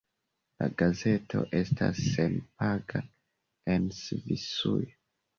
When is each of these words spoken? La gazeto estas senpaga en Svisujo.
La 0.61 0.67
gazeto 0.77 1.41
estas 1.59 1.99
senpaga 2.13 3.01
en 3.75 3.85
Svisujo. 3.99 4.89